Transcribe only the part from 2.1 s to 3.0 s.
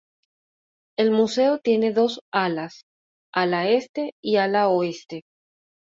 alas: